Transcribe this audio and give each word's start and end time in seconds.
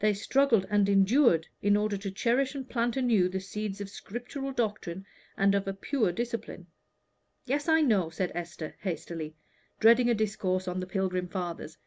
They 0.00 0.14
struggled 0.14 0.66
and 0.68 0.88
endured 0.88 1.46
in 1.62 1.76
order 1.76 1.96
to 1.96 2.10
cherish 2.10 2.56
and 2.56 2.68
plant 2.68 2.96
anew 2.96 3.28
the 3.28 3.38
seeds 3.38 3.80
of 3.80 3.86
a 3.86 3.90
scriptural 3.90 4.50
doctrine 4.50 5.06
and 5.36 5.54
of 5.54 5.68
a 5.68 5.72
pure 5.72 6.10
discipline." 6.10 6.66
"Yes, 7.46 7.68
I 7.68 7.80
know," 7.80 8.10
said 8.10 8.32
Esther, 8.34 8.74
hastily, 8.80 9.36
dreading 9.78 10.10
a 10.10 10.14
discourse 10.14 10.66
on 10.66 10.80
the 10.80 10.88
pilgrim 10.88 11.28
fathers. 11.28 11.78